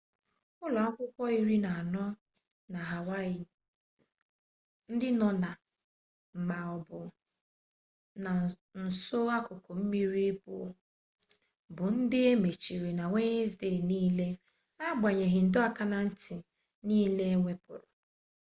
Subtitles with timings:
[0.63, 2.05] ụlọ akwụkwọ iri na anọ
[2.73, 3.41] na hawaii
[4.93, 5.49] ndị nọ na
[6.47, 6.99] ma ọ bụ
[8.23, 8.31] na
[8.83, 10.27] nso akụkụ mmiri
[11.75, 14.27] bụ ndị e mechiri na wenezdee niile
[14.77, 16.35] na-agbanyeghị ndọ aka na ntị
[16.85, 17.87] niile ewepụrụ